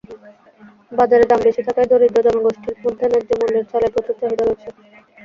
বাজারে 0.91 1.25
দাম 1.29 1.39
বেশি 1.47 1.61
থাকায় 1.67 1.89
দরিদ্র 1.91 2.17
জনগোষ্ঠীর 2.27 2.75
মধ্যে 2.83 3.05
ন্যায্যমূল্যের 3.07 3.65
চালের 3.71 3.93
প্রচুর 3.95 4.15
চাহিদা 4.21 4.43
রয়েছে। 4.45 4.69